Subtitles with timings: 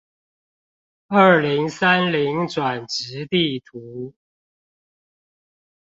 [1.09, 4.15] 二零三零轉職地圖